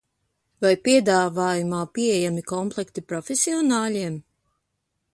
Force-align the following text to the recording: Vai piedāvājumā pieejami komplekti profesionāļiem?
Vai 0.63 0.71
piedāvājumā 0.87 1.83
pieejami 1.99 2.47
komplekti 2.55 3.07
profesionāļiem? 3.13 4.21